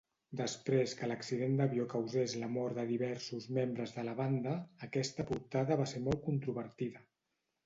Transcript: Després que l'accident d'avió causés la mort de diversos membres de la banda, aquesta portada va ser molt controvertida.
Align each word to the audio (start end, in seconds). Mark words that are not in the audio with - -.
Després 0.39 0.93
que 1.01 1.09
l'accident 1.09 1.59
d'avió 1.59 1.85
causés 1.91 2.33
la 2.43 2.49
mort 2.53 2.79
de 2.79 2.85
diversos 2.93 3.45
membres 3.59 3.93
de 3.99 4.07
la 4.09 4.17
banda, 4.23 4.55
aquesta 4.89 5.27
portada 5.33 5.79
va 5.85 5.87
ser 5.95 6.03
molt 6.09 6.27
controvertida. 6.31 7.07